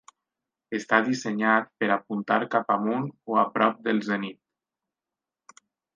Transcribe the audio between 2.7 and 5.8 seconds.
amunt o a prop del zenit.